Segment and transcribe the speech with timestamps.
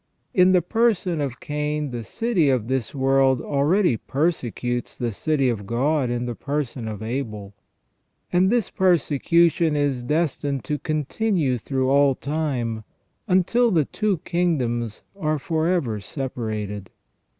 [0.33, 5.67] In the person of Cain the city of this world already persecutes the city of
[5.67, 7.53] God in the person of Abel,
[8.33, 12.83] and this persecution is destined to continue through all time,
[13.27, 16.89] until the two kingdoms are for ever separated.